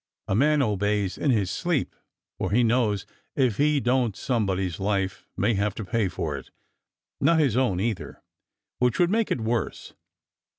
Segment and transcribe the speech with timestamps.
[0.27, 1.95] A man obeys in his sleep,
[2.39, 3.05] for he knows
[3.35, 6.49] if he don't somebody's life may have to pay for it
[7.19, 8.23] not his own, either,
[8.79, 9.93] which would make it worse.